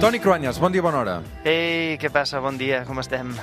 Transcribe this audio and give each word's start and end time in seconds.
Toni 0.00 0.18
Cruanyes, 0.18 0.58
bon 0.58 0.72
dia, 0.72 0.80
bona 0.80 1.02
hora. 1.02 1.14
Ei, 1.44 1.98
què 2.00 2.08
passa? 2.08 2.40
Bon 2.40 2.56
dia, 2.56 2.86
com 2.88 2.96
estem? 3.02 3.34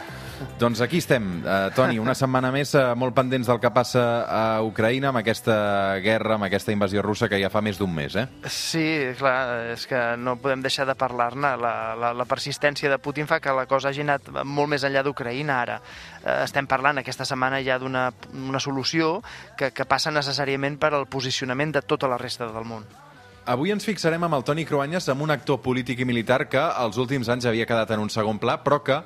Doncs 0.58 0.81
aquí 0.81 0.97
estem, 0.97 1.28
uh, 1.46 1.68
Toni, 1.78 1.99
una 2.02 2.15
setmana 2.18 2.49
més 2.54 2.72
uh, 2.74 2.96
molt 2.97 3.13
pendents 3.13 3.46
del 3.46 3.60
que 3.62 3.70
passa 3.74 4.02
a 4.26 4.42
Ucraïna 4.65 5.12
amb 5.12 5.22
aquesta 5.22 5.54
guerra, 6.01 6.33
amb 6.33 6.47
aquesta 6.49 6.74
invasió 6.74 7.06
russa 7.06 7.29
que 7.29 7.38
ja 7.38 7.54
fa 7.54 7.62
més 7.62 7.78
d'un 7.78 7.94
mes, 7.94 8.17
eh? 8.17 8.26
Sí, 8.49 8.88
clar, 9.22 9.38
és 9.76 9.85
que 9.85 10.01
no 10.17 10.40
podem 10.42 10.65
deixar 10.65 10.90
de 10.90 10.97
parlar-ne. 10.97 11.54
La, 11.62 11.78
la, 11.94 12.13
la 12.17 12.26
persistència 12.26 12.89
de 12.89 12.97
Putin 12.97 13.29
fa 13.29 13.37
que 13.37 13.53
la 13.53 13.69
cosa 13.69 13.94
hagi 13.94 14.01
anat 14.01 14.33
molt 14.42 14.74
més 14.74 14.85
enllà 14.89 15.05
d'Ucraïna 15.05 15.62
ara. 15.62 15.79
Uh, 16.23 16.39
estem 16.41 16.66
parlant 16.66 17.05
aquesta 17.05 17.26
setmana 17.30 17.62
ja 17.62 17.77
d'una 17.77 18.09
una 18.34 18.62
solució 18.62 19.20
que, 19.62 19.70
que 19.77 19.85
passa 19.85 20.09
necessàriament 20.09 20.81
per 20.81 20.96
al 20.96 21.05
posicionament 21.05 21.78
de 21.78 21.86
tota 21.86 22.10
la 22.10 22.18
resta 22.18 22.50
del 22.50 22.66
món. 22.66 22.90
Avui 23.48 23.72
ens 23.72 23.86
fixarem 23.88 24.20
amb 24.28 24.36
el 24.36 24.44
Toni 24.44 24.66
Cruanyes, 24.68 25.06
amb 25.08 25.24
un 25.24 25.32
actor 25.32 25.62
polític 25.64 26.02
i 26.04 26.05
militar 26.05 26.50
que 26.52 26.60
els 26.60 26.98
últims 27.00 27.30
anys 27.32 27.46
havia 27.48 27.64
quedat 27.70 27.94
en 27.96 28.02
un 28.04 28.10
segon 28.12 28.42
pla, 28.44 28.58
però 28.60 28.82
que 28.84 28.98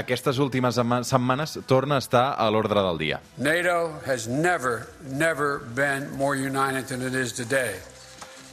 aquestes 0.00 0.38
últimes 0.40 0.78
setmanes 1.04 1.58
torna 1.68 1.98
a 1.98 2.00
estar 2.00 2.22
a 2.40 2.46
l'ordre 2.48 2.80
del 2.80 2.96
dia. 2.96 3.20
NATO 3.36 3.92
has 4.06 4.26
never, 4.26 4.88
never 5.04 5.60
been 5.76 6.08
more 6.16 6.32
united 6.32 6.88
than 6.88 7.04
it 7.04 7.12
is 7.12 7.36
today. 7.36 7.76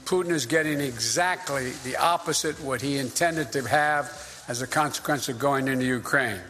Putin 0.03 0.35
is 0.35 0.45
getting 0.45 0.81
exactly 0.81 1.71
the 1.87 1.95
opposite 1.95 2.59
what 2.59 2.81
he 2.81 2.97
intended 2.99 3.53
to 3.53 3.63
have 3.63 4.11
as 4.49 4.61
a 4.61 4.67
consequence 4.67 5.31
of 5.31 5.39
going 5.39 5.69
into 5.69 5.85
Ukraine 5.85 6.43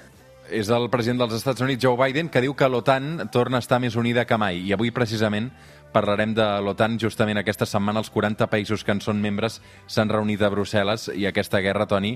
és 0.50 0.70
el 0.74 0.90
president 0.90 1.20
dels 1.22 1.36
Estats 1.38 1.62
Units, 1.62 1.82
Joe 1.84 1.98
Biden, 1.98 2.30
que 2.30 2.42
diu 2.42 2.56
que 2.58 2.68
l'OTAN 2.70 3.30
torna 3.30 3.60
a 3.60 3.64
estar 3.64 3.80
més 3.82 3.96
unida 4.00 4.26
que 4.26 4.38
mai. 4.42 4.64
I 4.66 4.74
avui, 4.74 4.92
precisament, 4.92 5.52
parlarem 5.94 6.34
de 6.38 6.46
l'OTAN. 6.64 7.00
Justament 7.02 7.42
aquesta 7.42 7.68
setmana 7.70 8.04
els 8.04 8.12
40 8.14 8.48
països 8.52 8.84
que 8.84 8.96
en 8.96 9.02
són 9.04 9.22
membres 9.22 9.60
s'han 9.88 10.12
reunit 10.12 10.42
a 10.42 10.52
Brussel·les 10.54 11.10
i 11.16 11.28
aquesta 11.30 11.62
guerra, 11.66 11.88
Toni, 11.90 12.16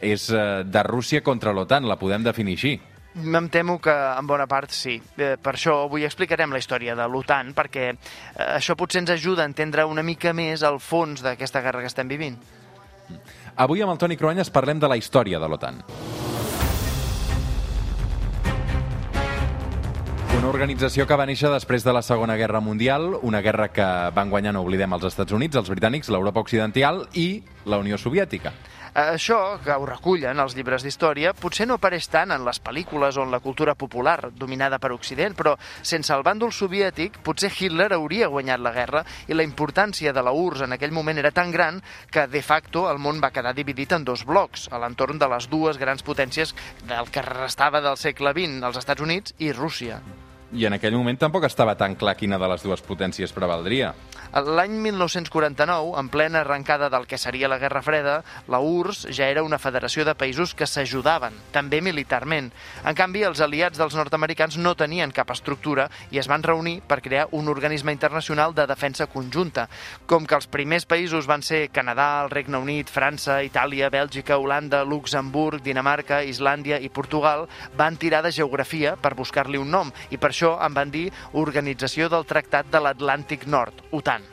és 0.00 0.28
eh, 0.30 0.64
de 0.64 0.82
Rússia 0.86 1.22
contra 1.22 1.52
l'OTAN, 1.52 1.88
la 1.88 1.98
podem 2.00 2.24
definir 2.26 2.58
així. 2.58 2.74
Em 3.14 3.46
temo 3.48 3.78
que 3.78 3.94
en 3.94 4.26
bona 4.26 4.48
part 4.50 4.72
sí. 4.74 4.96
Eh, 5.16 5.36
per 5.38 5.54
això 5.54 5.76
avui 5.84 6.02
explicarem 6.06 6.50
la 6.50 6.58
història 6.58 6.96
de 6.98 7.06
l'OTAN, 7.06 7.54
perquè 7.54 7.86
eh, 7.92 7.96
això 8.56 8.74
potser 8.76 9.04
ens 9.04 9.14
ajuda 9.14 9.44
a 9.44 9.50
entendre 9.50 9.86
una 9.86 10.02
mica 10.02 10.34
més 10.34 10.66
el 10.66 10.80
fons 10.82 11.22
d'aquesta 11.22 11.62
guerra 11.62 11.84
que 11.84 11.92
estem 11.92 12.10
vivint. 12.10 12.40
Avui 13.54 13.84
amb 13.84 13.94
el 13.94 14.02
Toni 14.02 14.18
Cruanyes 14.18 14.50
parlem 14.50 14.82
de 14.82 14.90
la 14.90 14.98
història 14.98 15.38
de 15.38 15.48
l'OTAN. 15.48 15.78
Una 20.44 20.52
organització 20.52 21.06
que 21.08 21.16
va 21.16 21.24
néixer 21.24 21.48
després 21.48 21.86
de 21.86 21.92
la 21.96 22.02
Segona 22.04 22.34
Guerra 22.36 22.58
Mundial, 22.60 23.14
una 23.24 23.40
guerra 23.40 23.70
que 23.72 23.84
van 24.12 24.28
guanyar, 24.28 24.52
no 24.52 24.60
oblidem, 24.60 24.92
els 24.92 25.06
Estats 25.08 25.32
Units, 25.32 25.56
els 25.56 25.70
britànics, 25.72 26.10
l'Europa 26.12 26.42
Occidental 26.44 26.98
i 27.16 27.40
la 27.64 27.78
Unió 27.80 27.96
Soviètica. 27.96 28.50
Això, 28.92 29.38
que 29.64 29.72
ho 29.72 29.86
recullen 29.88 30.42
els 30.44 30.52
llibres 30.52 30.84
d'història, 30.84 31.32
potser 31.32 31.64
no 31.64 31.78
apareix 31.78 32.10
tant 32.12 32.34
en 32.36 32.44
les 32.44 32.60
pel·lícules 32.60 33.16
o 33.16 33.24
en 33.24 33.32
la 33.32 33.40
cultura 33.40 33.72
popular 33.74 34.34
dominada 34.36 34.76
per 34.82 34.90
Occident, 34.92 35.32
però 35.38 35.54
sense 35.80 36.12
el 36.12 36.26
bàndol 36.26 36.52
soviètic 36.52 37.16
potser 37.24 37.48
Hitler 37.48 37.88
hauria 37.96 38.28
guanyat 38.28 38.60
la 38.60 38.74
guerra 38.76 39.02
i 39.26 39.32
la 39.32 39.48
importància 39.48 40.12
de 40.12 40.26
la 40.26 40.34
URSS 40.36 40.66
en 40.68 40.76
aquell 40.76 40.92
moment 40.92 41.22
era 41.22 41.32
tan 41.32 41.56
gran 41.56 41.80
que, 42.12 42.26
de 42.28 42.42
facto, 42.42 42.84
el 42.92 43.00
món 43.00 43.24
va 43.24 43.32
quedar 43.32 43.54
dividit 43.56 43.96
en 43.96 44.04
dos 44.04 44.26
blocs, 44.28 44.68
a 44.68 44.76
l'entorn 44.84 45.16
de 45.16 45.32
les 45.32 45.48
dues 45.48 45.80
grans 45.80 46.04
potències 46.04 46.52
del 46.84 47.08
que 47.08 47.24
restava 47.24 47.80
del 47.80 47.96
segle 47.96 48.36
XX, 48.36 48.60
els 48.60 48.84
Estats 48.84 49.08
Units 49.08 49.38
i 49.40 49.50
Rússia. 49.56 50.02
I 50.52 50.66
en 50.68 50.76
aquell 50.76 50.94
moment 50.94 51.18
tampoc 51.18 51.46
estava 51.48 51.74
tan 51.78 51.96
clar 51.96 52.16
quina 52.18 52.38
de 52.38 52.48
les 52.50 52.62
dues 52.62 52.82
potències 52.84 53.32
prevaldria. 53.32 53.94
L'any 54.34 54.72
1949, 54.82 55.92
en 56.00 56.08
plena 56.10 56.40
arrencada 56.40 56.88
del 56.90 57.06
que 57.06 57.18
seria 57.22 57.46
la 57.46 57.60
Guerra 57.62 57.82
Freda, 57.86 58.16
la 58.50 58.58
URSS 58.58 59.14
ja 59.14 59.28
era 59.30 59.44
una 59.46 59.60
federació 59.62 60.02
de 60.02 60.16
països 60.18 60.56
que 60.58 60.66
s'ajudaven, 60.66 61.36
també 61.54 61.78
militarment. 61.78 62.48
En 62.82 62.96
canvi, 62.98 63.22
els 63.22 63.38
aliats 63.44 63.78
dels 63.78 63.94
nord-americans 63.94 64.56
no 64.58 64.74
tenien 64.74 65.14
cap 65.14 65.30
estructura 65.30 65.86
i 66.10 66.18
es 66.18 66.26
van 66.26 66.42
reunir 66.42 66.80
per 66.82 66.98
crear 67.04 67.28
un 67.30 67.46
organisme 67.52 67.94
internacional 67.94 68.56
de 68.58 68.66
defensa 68.66 69.06
conjunta. 69.06 69.68
Com 70.10 70.26
que 70.26 70.34
els 70.34 70.50
primers 70.50 70.82
països 70.82 71.30
van 71.30 71.46
ser 71.46 71.68
Canadà, 71.70 72.24
el 72.24 72.34
Regne 72.34 72.58
Unit, 72.58 72.90
França, 72.90 73.38
Itàlia, 73.46 73.86
Bèlgica, 73.94 74.40
Holanda, 74.42 74.82
Luxemburg, 74.82 75.62
Dinamarca, 75.62 76.24
Islàndia 76.26 76.82
i 76.82 76.90
Portugal, 76.90 77.46
van 77.78 77.94
tirar 78.02 78.24
de 78.26 78.34
geografia 78.34 78.96
per 78.98 79.14
buscar-li 79.14 79.62
un 79.62 79.70
nom 79.70 79.94
i 80.10 80.18
per 80.18 80.33
això 80.33 80.57
en 80.65 80.73
van 80.73 80.89
dir 80.91 81.11
Organització 81.33 82.09
del 82.09 82.25
Tractat 82.25 82.71
de 82.71 82.81
l'Atlàntic 82.81 83.45
Nord, 83.47 83.85
OTAN. 83.91 84.25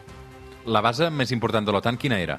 La 0.66 0.80
base 0.80 1.10
més 1.10 1.30
important 1.30 1.66
de 1.66 1.72
l'OTAN 1.72 1.98
quina 2.00 2.18
era? 2.18 2.38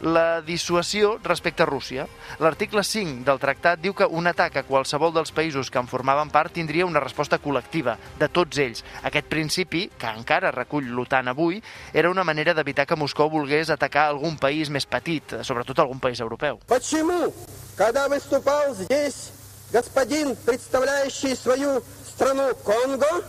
la 0.00 0.42
dissuasió 0.42 1.18
respecte 1.22 1.62
a 1.62 1.66
Rússia. 1.66 2.06
L'article 2.38 2.82
5 2.84 3.24
del 3.24 3.40
tractat 3.40 3.80
diu 3.80 3.94
que 3.96 4.06
un 4.06 4.28
atac 4.28 4.58
a 4.60 4.64
qualsevol 4.68 5.14
dels 5.14 5.32
països 5.32 5.70
que 5.70 5.80
en 5.80 5.88
formaven 5.88 6.30
part 6.30 6.52
tindria 6.52 6.86
una 6.86 7.00
resposta 7.00 7.38
col·lectiva, 7.42 7.96
de 8.20 8.28
tots 8.28 8.60
ells. 8.60 8.84
Aquest 9.08 9.28
principi, 9.32 9.86
que 9.98 10.12
encara 10.12 10.52
recull 10.54 10.90
l'OTAN 10.92 11.32
avui, 11.32 11.62
era 11.92 12.10
una 12.10 12.24
manera 12.24 12.54
d'evitar 12.54 12.86
que 12.86 12.96
Moscou 12.96 13.30
volgués 13.32 13.70
atacar 13.70 14.08
algun 14.10 14.36
país 14.36 14.70
més 14.70 14.86
petit, 14.86 15.38
sobretot 15.42 15.80
algun 15.80 16.00
país 16.00 16.20
europeu. 16.20 16.60
Почему, 16.68 17.32
когда 17.76 18.08
выступал 18.08 18.74
здесь 18.74 19.32
господин, 19.72 20.36
представляющий 20.36 21.34
свою 21.34 21.82
страну 22.20 22.54
Конго, 22.64 23.22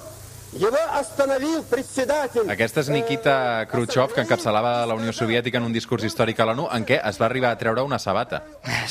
aquesta 2.52 2.82
és 2.82 2.88
Nikita 2.92 3.64
Khrushchev, 3.70 4.12
que 4.12 4.20
encapçalava 4.20 4.82
la 4.84 4.92
Unió 4.98 5.14
Soviètica 5.16 5.56
en 5.56 5.64
un 5.64 5.72
discurs 5.72 6.04
històric 6.04 6.42
a 6.42 6.46
l'ONU, 6.50 6.66
en 6.76 6.84
què 6.84 6.98
es 7.00 7.16
va 7.16 7.24
arribar 7.24 7.54
a 7.54 7.56
treure 7.56 7.80
una 7.86 7.96
sabata. 8.02 8.42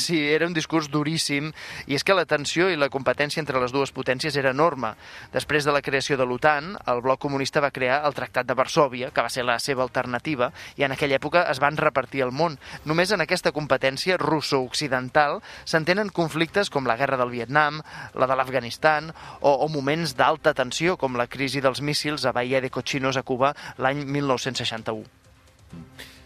Sí, 0.01 0.17
era 0.33 0.47
un 0.49 0.55
discurs 0.57 0.87
duríssim, 0.89 1.51
i 1.85 1.93
és 1.93 2.05
que 2.07 2.15
la 2.17 2.25
tensió 2.25 2.65
i 2.71 2.79
la 2.79 2.89
competència 2.89 3.43
entre 3.43 3.61
les 3.61 3.73
dues 3.75 3.93
potències 3.93 4.33
era 4.41 4.55
enorme. 4.55 4.95
Després 5.35 5.67
de 5.67 5.75
la 5.75 5.83
creació 5.85 6.17
de 6.17 6.25
l'OTAN, 6.25 6.71
el 6.89 7.03
bloc 7.05 7.21
comunista 7.21 7.61
va 7.61 7.69
crear 7.69 7.99
el 8.09 8.17
Tractat 8.17 8.49
de 8.49 8.57
Varsovia, 8.57 9.11
que 9.13 9.21
va 9.21 9.29
ser 9.29 9.45
la 9.45 9.59
seva 9.61 9.85
alternativa, 9.85 10.49
i 10.81 10.87
en 10.87 10.95
aquella 10.95 11.19
època 11.21 11.45
es 11.51 11.61
van 11.61 11.77
repartir 11.77 12.25
el 12.25 12.33
món. 12.33 12.57
Només 12.89 13.13
en 13.13 13.21
aquesta 13.21 13.53
competència 13.53 14.17
russo-occidental 14.17 15.43
s'entenen 15.65 16.09
conflictes 16.09 16.73
com 16.73 16.89
la 16.89 16.97
guerra 16.97 17.21
del 17.21 17.35
Vietnam, 17.37 17.83
la 18.17 18.25
de 18.25 18.39
l'Afganistan, 18.39 19.13
o, 19.41 19.53
o 19.61 19.69
moments 19.69 20.17
d'alta 20.17 20.55
tensió 20.57 20.97
com 20.97 21.19
la 21.19 21.29
crisi 21.29 21.50
crisi 21.51 21.61
dels 21.61 21.81
míssils 21.81 22.23
a 22.25 22.31
Bahia 22.31 22.61
de 22.61 22.69
Cochinos 22.71 23.17
a 23.17 23.23
Cuba 23.23 23.51
l'any 23.77 24.05
1961. 24.05 25.03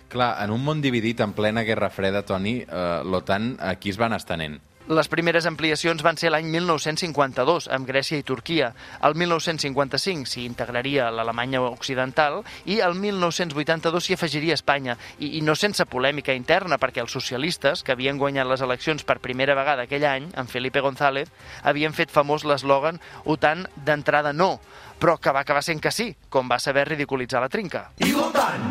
Clar, 0.09 0.35
en 0.43 0.51
un 0.53 0.61
món 0.61 0.83
dividit 0.83 1.19
en 1.25 1.33
plena 1.33 1.63
Guerra 1.65 1.89
Freda, 1.89 2.21
Toni, 2.21 2.59
eh, 2.61 3.01
l'OTAN 3.03 3.55
aquí 3.59 3.89
es 3.89 3.97
van 3.97 4.13
estenent. 4.13 4.59
Les 4.85 5.07
primeres 5.09 5.47
ampliacions 5.49 6.03
van 6.05 6.13
ser 6.21 6.29
l'any 6.29 6.45
1952, 6.53 7.65
amb 7.73 7.87
Grècia 7.89 8.19
i 8.21 8.25
Turquia. 8.25 8.67
El 9.07 9.15
1955 9.17 10.29
s'hi 10.29 10.43
integraria 10.45 11.07
l'Alemanya 11.09 11.63
Occidental 11.65 12.43
i 12.69 12.77
el 12.85 12.93
1982 12.93 14.05
s'hi 14.05 14.13
afegiria 14.13 14.53
Espanya. 14.53 14.93
I, 15.17 15.39
I 15.39 15.41
no 15.41 15.55
sense 15.57 15.87
polèmica 15.89 16.37
interna, 16.37 16.77
perquè 16.77 17.01
els 17.01 17.17
socialistes, 17.17 17.81
que 17.81 17.95
havien 17.95 18.21
guanyat 18.21 18.45
les 18.51 18.61
eleccions 18.61 19.01
per 19.01 19.17
primera 19.25 19.57
vegada 19.57 19.89
aquell 19.89 20.05
any, 20.05 20.29
amb 20.37 20.53
Felipe 20.53 20.85
González, 20.85 21.33
havien 21.65 21.97
fet 21.97 22.13
famós 22.13 22.45
l'eslògan 22.45 23.01
OTAN 23.25 23.65
d'entrada 23.89 24.37
no, 24.37 24.59
però 25.01 25.17
que 25.17 25.33
va 25.33 25.41
acabar 25.41 25.65
sent 25.65 25.81
que 25.81 25.89
sí, 25.89 26.11
com 26.29 26.45
va 26.45 26.61
saber 26.61 26.91
ridiculitzar 26.93 27.41
la 27.41 27.49
trinca. 27.49 27.87
I 28.05 28.13
l'OTAN! 28.13 28.69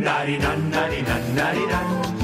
Narinan, 0.00 0.70
narinan, 0.70 1.34
narinan, 1.36 2.21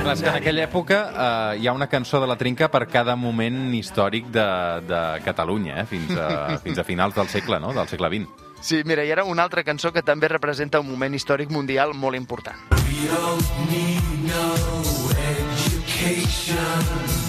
Clar, 0.00 0.16
en 0.16 0.34
aquella 0.34 0.64
època 0.64 0.98
eh, 1.10 1.60
hi 1.60 1.68
ha 1.68 1.72
una 1.76 1.86
cançó 1.88 2.20
de 2.20 2.26
la 2.26 2.36
Trinca 2.40 2.70
per 2.72 2.86
cada 2.90 3.16
moment 3.16 3.74
històric 3.76 4.30
de, 4.34 4.46
de 4.88 5.00
Catalunya, 5.24 5.80
eh, 5.82 5.86
fins, 5.86 6.10
a, 6.16 6.58
fins 6.64 6.78
a 6.80 6.84
finals 6.84 7.14
del 7.14 7.28
segle, 7.28 7.60
no?, 7.62 7.72
del 7.76 7.88
segle 7.90 8.10
XX. 8.10 8.48
Sí, 8.60 8.82
mira, 8.84 9.04
hi 9.04 9.10
era 9.14 9.24
una 9.24 9.42
altra 9.46 9.64
cançó 9.64 9.92
que 9.92 10.02
també 10.02 10.28
representa 10.28 10.80
un 10.80 10.90
moment 10.90 11.14
històric 11.16 11.50
mundial 11.54 11.94
molt 11.94 12.18
important. 12.18 12.56
We 12.74 13.08
don't 13.08 13.48
need 13.70 14.04
no 14.28 14.44
education. 15.30 17.20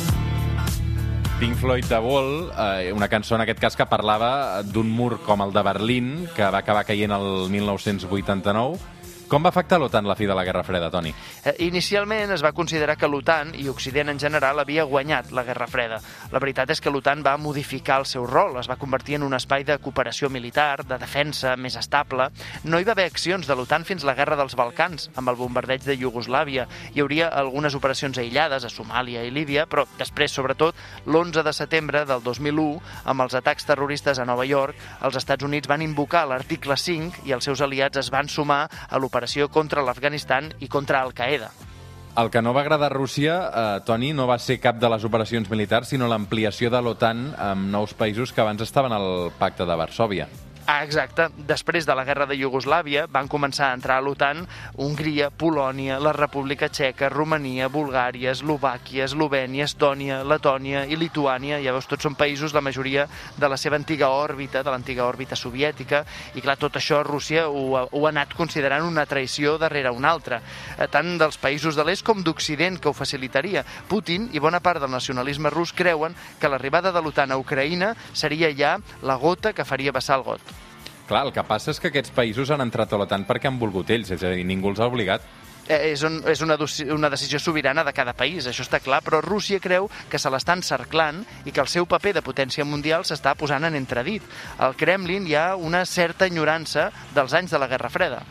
Pink 1.41 1.55
Floyd 1.57 1.85
The 1.89 1.97
Wall, 1.97 2.51
eh, 2.53 2.91
una 2.93 3.07
cançó 3.09 3.33
en 3.35 3.41
aquest 3.41 3.59
cas 3.59 3.75
que 3.75 3.87
parlava 3.89 4.61
d'un 4.61 4.91
mur 4.93 5.21
com 5.25 5.41
el 5.41 5.53
de 5.55 5.63
Berlín, 5.65 6.27
que 6.35 6.45
va 6.45 6.59
acabar 6.61 6.83
caient 6.85 7.15
el 7.15 7.49
1989, 7.49 8.77
com 9.31 9.45
va 9.45 9.47
afectar 9.53 9.77
l'OTAN 9.79 10.09
la 10.09 10.15
fi 10.19 10.25
de 10.27 10.35
la 10.35 10.43
Guerra 10.43 10.59
Freda, 10.67 10.89
Toni? 10.91 11.13
Eh, 11.47 11.53
inicialment 11.63 12.33
es 12.35 12.41
va 12.43 12.49
considerar 12.51 12.97
que 12.99 13.07
l'OTAN 13.07 13.53
i 13.55 13.69
Occident 13.71 14.09
en 14.11 14.17
general 14.19 14.59
havia 14.59 14.83
guanyat 14.83 15.29
la 15.31 15.45
Guerra 15.47 15.69
Freda. 15.71 16.01
La 16.33 16.41
veritat 16.43 16.73
és 16.73 16.81
que 16.83 16.91
l'OTAN 16.91 17.23
va 17.23 17.37
modificar 17.39 18.01
el 18.01 18.07
seu 18.09 18.25
rol, 18.27 18.57
es 18.59 18.67
va 18.67 18.75
convertir 18.75 19.15
en 19.15 19.23
un 19.23 19.31
espai 19.37 19.63
de 19.63 19.77
cooperació 19.79 20.27
militar, 20.27 20.83
de 20.83 20.97
defensa, 20.99 21.53
més 21.55 21.77
estable. 21.79 22.27
No 22.65 22.81
hi 22.81 22.83
va 22.83 22.91
haver 22.91 23.05
accions 23.07 23.47
de 23.47 23.55
l'OTAN 23.55 23.85
fins 23.87 24.03
la 24.03 24.17
Guerra 24.19 24.35
dels 24.35 24.57
Balcans, 24.59 25.07
amb 25.15 25.31
el 25.31 25.39
bombardeig 25.39 25.87
de 25.87 25.95
Iugoslàvia. 25.95 26.67
Hi 26.91 26.99
hauria 26.99 27.31
algunes 27.31 27.79
operacions 27.79 28.19
aïllades 28.19 28.67
a 28.67 28.73
Somàlia 28.73 29.23
i 29.23 29.31
Líbia, 29.31 29.63
però 29.63 29.87
després, 29.95 30.35
sobretot, 30.35 30.75
l'11 31.05 31.45
de 31.47 31.55
setembre 31.55 32.03
del 32.03 32.19
2001, 32.27 32.83
amb 33.05 33.27
els 33.29 33.39
atacs 33.39 33.69
terroristes 33.71 34.19
a 34.19 34.27
Nova 34.27 34.43
York, 34.43 34.75
els 35.07 35.15
Estats 35.23 35.47
Units 35.47 35.71
van 35.71 35.87
invocar 35.87 36.27
l'article 36.27 36.75
5 36.75 37.23
i 37.31 37.31
els 37.31 37.47
seus 37.47 37.63
aliats 37.63 38.03
es 38.03 38.11
van 38.11 38.27
sumar 38.27 38.65
a 38.67 38.99
l'operació 38.99 39.20
operació 39.21 39.51
contra 39.53 39.83
l'Afganistan 39.85 40.49
i 40.65 40.67
contra 40.67 41.03
Al-Qaeda. 41.05 41.51
El 42.17 42.29
que 42.33 42.41
no 42.41 42.55
va 42.57 42.63
agradar 42.65 42.89
a 42.89 42.95
Rússia, 42.95 43.35
eh, 43.53 43.79
Toni, 43.85 44.13
no 44.17 44.25
va 44.27 44.39
ser 44.39 44.59
cap 44.59 44.79
de 44.81 44.89
les 44.89 45.05
operacions 45.05 45.49
militars, 45.49 45.93
sinó 45.93 46.09
l'ampliació 46.09 46.71
de 46.73 46.81
l'OTAN 46.81 47.35
amb 47.37 47.69
nous 47.69 47.93
països 47.93 48.33
que 48.33 48.41
abans 48.41 48.61
estaven 48.61 48.91
al 48.91 49.31
pacte 49.37 49.63
de 49.63 49.77
Varsòvia. 49.77 50.27
Ah, 50.67 50.83
exacte. 50.85 51.25
Després 51.49 51.87
de 51.87 51.93
la 51.97 52.03
guerra 52.05 52.27
de 52.29 52.35
Iugoslàvia 52.37 53.07
van 53.11 53.27
començar 53.27 53.71
a 53.71 53.75
entrar 53.75 53.97
a 53.97 54.03
l'OTAN 54.05 54.43
Hongria, 54.77 55.31
Polònia, 55.33 55.97
la 55.99 56.13
República 56.13 56.69
Txeca, 56.69 57.09
Romania, 57.09 57.67
Bulgària, 57.67 58.31
Eslovàquia, 58.31 59.07
Eslovènia, 59.09 59.65
Estònia, 59.65 60.21
Letònia 60.23 60.85
i 60.85 60.99
Lituània. 60.99 61.57
Ja 61.65 61.73
veus, 61.73 61.89
tots 61.89 62.05
són 62.05 62.15
països, 62.15 62.53
la 62.53 62.61
majoria 62.61 63.07
de 63.37 63.49
la 63.49 63.57
seva 63.57 63.79
antiga 63.81 64.11
òrbita, 64.13 64.61
de 64.61 64.71
l'antiga 64.71 65.07
òrbita 65.09 65.35
soviètica, 65.35 66.05
i 66.37 66.45
clar, 66.45 66.59
tot 66.61 66.77
això 66.77 67.01
Rússia 67.03 67.47
ho, 67.49 67.65
ho 67.81 68.05
ha 68.05 68.13
anat 68.13 68.37
considerant 68.37 68.85
una 68.85 69.07
traïció 69.09 69.57
darrere 69.57 69.91
una 69.91 70.13
altra, 70.13 70.43
eh, 70.77 70.87
tant 70.87 71.17
dels 71.17 71.41
països 71.41 71.75
de 71.75 71.87
l'est 71.89 72.05
com 72.05 72.21
d'Occident, 72.23 72.79
que 72.79 72.89
ho 72.89 72.93
facilitaria. 72.93 73.65
Putin 73.89 74.29
i 74.31 74.39
bona 74.39 74.61
part 74.61 74.79
del 74.79 74.93
nacionalisme 74.93 75.49
rus 75.49 75.73
creuen 75.73 76.15
que 76.39 76.49
l'arribada 76.49 76.93
de 76.93 77.01
l'OTAN 77.01 77.33
a 77.33 77.41
Ucraïna 77.41 77.95
seria 78.13 78.53
ja 78.55 78.77
la 79.01 79.17
gota 79.17 79.53
que 79.53 79.65
faria 79.65 79.91
vessar 79.91 80.21
el 80.21 80.29
got. 80.29 80.60
Clar, 81.07 81.25
el 81.27 81.33
que 81.35 81.43
passa 81.43 81.71
és 81.71 81.79
que 81.79 81.89
aquests 81.91 82.11
països 82.15 82.51
han 82.51 82.61
entrat 82.63 82.93
a 82.93 82.97
l'OTAN 83.01 83.25
perquè 83.27 83.49
han 83.49 83.59
volgut 83.59 83.89
ells, 83.91 84.11
és 84.15 84.23
a 84.23 84.29
dir, 84.31 84.45
ningú 84.47 84.69
els 84.71 84.79
ha 84.79 84.87
obligat. 84.87 85.25
Eh, 85.67 85.91
és, 85.91 86.01
un, 86.03 86.21
és 86.27 86.41
una, 86.41 86.55
doci- 86.57 86.87
una 86.91 87.09
decisió 87.09 87.39
sobirana 87.39 87.83
de 87.85 87.93
cada 87.93 88.13
país, 88.17 88.47
això 88.49 88.63
està 88.65 88.79
clar, 88.81 89.01
però 89.05 89.19
Rússia 89.21 89.59
creu 89.61 89.89
que 90.09 90.19
se 90.19 90.29
l'està 90.33 90.55
encerclant 90.57 91.21
i 91.45 91.51
que 91.53 91.61
el 91.61 91.69
seu 91.71 91.85
paper 91.85 92.15
de 92.17 92.23
potència 92.25 92.65
mundial 92.65 93.05
s'està 93.05 93.35
posant 93.37 93.63
en 93.69 93.75
entredit. 93.77 94.23
Al 94.57 94.75
Kremlin 94.75 95.27
hi 95.29 95.35
ha 95.37 95.55
una 95.55 95.85
certa 95.85 96.25
enyorança 96.27 96.89
dels 97.15 97.33
anys 97.37 97.51
de 97.53 97.59
la 97.61 97.67
Guerra 97.71 97.89
Freda. 97.93 98.23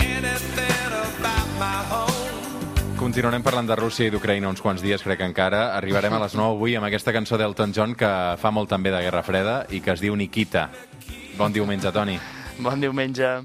Anything 0.00 0.92
about 0.92 1.48
my 1.58 1.84
home. 1.90 2.11
Continuarem 3.02 3.42
parlant 3.42 3.66
de 3.66 3.74
Rússia 3.74 4.06
i 4.06 4.12
d'Ucraïna 4.14 4.46
uns 4.46 4.60
quants 4.62 4.78
dies, 4.78 5.02
crec 5.02 5.18
que 5.18 5.26
encara. 5.26 5.72
Arribarem 5.74 6.14
a 6.14 6.20
les 6.22 6.36
9 6.38 6.54
avui 6.54 6.76
amb 6.78 6.86
aquesta 6.86 7.10
cançó 7.10 7.34
d'Elton 7.34 7.74
John 7.74 7.96
que 7.98 8.10
fa 8.38 8.52
molt 8.54 8.70
també 8.70 8.92
de 8.94 9.00
Guerra 9.02 9.24
Freda 9.26 9.56
i 9.74 9.80
que 9.82 9.90
es 9.96 10.04
diu 10.04 10.14
Nikita. 10.14 10.68
Bon 11.34 11.50
diumenge, 11.50 11.90
Toni. 11.90 12.14
Bon 12.62 12.78
diumenge. 12.78 13.42